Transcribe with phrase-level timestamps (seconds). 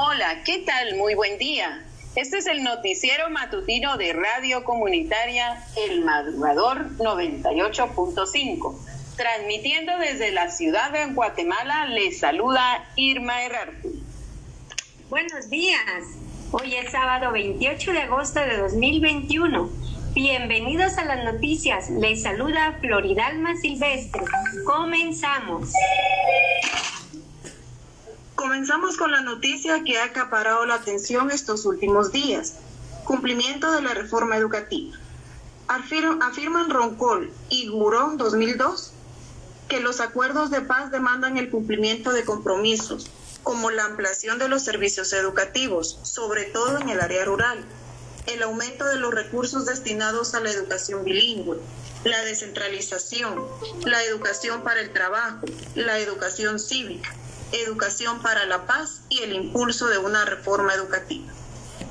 [0.00, 0.94] Hola, ¿qué tal?
[0.94, 1.84] Muy buen día.
[2.14, 8.78] Este es el noticiero matutino de Radio Comunitaria El Madrugador 98.5.
[9.16, 13.88] Transmitiendo desde la ciudad de Guatemala, les saluda Irma Herrarte.
[15.10, 15.82] Buenos días.
[16.52, 19.68] Hoy es sábado 28 de agosto de 2021.
[20.14, 21.90] Bienvenidos a las noticias.
[21.90, 24.22] Les saluda Floridalma Silvestre.
[24.64, 25.72] Comenzamos.
[28.96, 32.54] Con la noticia que ha acaparado la atención estos últimos días.
[33.04, 34.96] Cumplimiento de la reforma educativa.
[35.68, 38.92] Afirman Roncol y Gurón 2002
[39.68, 43.10] que los acuerdos de paz demandan el cumplimiento de compromisos,
[43.42, 47.64] como la ampliación de los servicios educativos, sobre todo en el área rural,
[48.26, 51.58] el aumento de los recursos destinados a la educación bilingüe,
[52.04, 53.44] la descentralización,
[53.84, 57.14] la educación para el trabajo, la educación cívica,
[57.52, 61.32] educación para la paz y el impulso de una reforma educativa.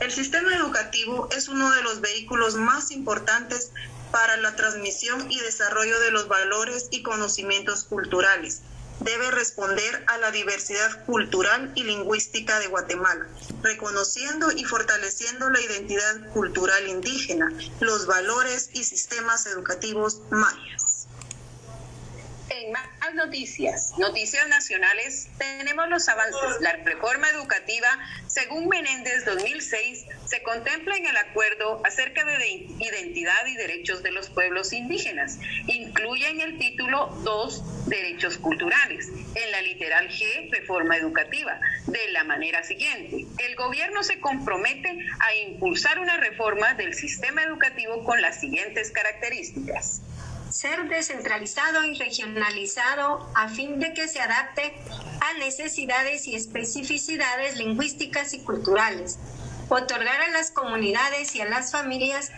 [0.00, 3.72] El sistema educativo es uno de los vehículos más importantes
[4.10, 8.62] para la transmisión y desarrollo de los valores y conocimientos culturales.
[9.00, 13.26] Debe responder a la diversidad cultural y lingüística de Guatemala,
[13.62, 20.89] reconociendo y fortaleciendo la identidad cultural indígena, los valores y sistemas educativos mayas.
[23.14, 26.60] Noticias, noticias nacionales, tenemos los avances.
[26.60, 27.88] La reforma educativa,
[28.26, 34.30] según Menéndez 2006, se contempla en el acuerdo acerca de identidad y derechos de los
[34.30, 35.38] pueblos indígenas.
[35.66, 39.08] Incluye en el título 2 derechos culturales.
[39.34, 41.60] En la literal G, reforma educativa.
[41.86, 48.04] De la manera siguiente, el gobierno se compromete a impulsar una reforma del sistema educativo
[48.04, 50.02] con las siguientes características
[50.50, 54.74] ser descentralizado y regionalizado a fin de que se adapte
[55.20, 59.18] a necesidades y especificidades lingüísticas y culturales,
[59.68, 62.32] otorgar a las comunidades y a las familias